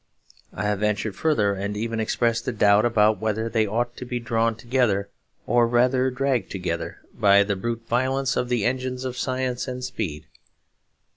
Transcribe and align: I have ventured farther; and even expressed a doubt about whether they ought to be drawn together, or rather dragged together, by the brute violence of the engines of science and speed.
I 0.51 0.63
have 0.63 0.79
ventured 0.79 1.15
farther; 1.15 1.53
and 1.53 1.77
even 1.77 1.99
expressed 1.99 2.47
a 2.47 2.51
doubt 2.51 2.85
about 2.85 3.21
whether 3.21 3.47
they 3.47 3.67
ought 3.67 3.95
to 3.97 4.03
be 4.03 4.19
drawn 4.19 4.55
together, 4.55 5.09
or 5.45 5.67
rather 5.67 6.09
dragged 6.09 6.49
together, 6.49 6.97
by 7.13 7.43
the 7.43 7.55
brute 7.55 7.83
violence 7.87 8.35
of 8.35 8.49
the 8.49 8.65
engines 8.65 9.05
of 9.05 9.15
science 9.15 9.67
and 9.67 9.83
speed. 9.83 10.25